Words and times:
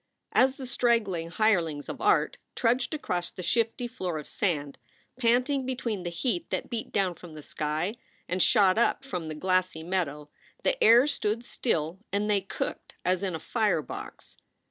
As 0.33 0.55
the 0.55 0.65
straggling 0.65 1.29
hirelings 1.29 1.87
of 1.87 2.01
art 2.01 2.37
trudged 2.55 2.95
across 2.95 3.29
the 3.29 3.43
shifty 3.43 3.87
floor 3.87 4.17
of 4.17 4.27
sand, 4.27 4.79
panting 5.19 5.63
between 5.63 6.01
the 6.01 6.09
heat 6.09 6.49
that 6.49 6.71
beat 6.71 6.91
down 6.91 7.13
from 7.13 7.35
the 7.35 7.43
sky 7.43 7.93
and 8.27 8.41
shot 8.41 8.79
up 8.79 9.05
from 9.05 9.27
the 9.27 9.35
glassy 9.35 9.83
meadow, 9.83 10.31
the 10.63 10.83
air 10.83 11.05
stood 11.05 11.45
still 11.45 11.99
and 12.11 12.31
they 12.31 12.41
cooked 12.41 12.95
as 13.05 13.21
in 13.21 13.35
a 13.35 13.39
fire 13.39 13.83
box. 13.83 14.37